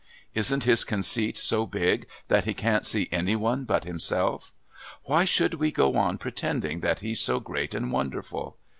[0.33, 4.51] Isn't his conceit so big that he can't see any one but himself.
[5.03, 8.57] Why should we go on pretending that he's so great and wonderful?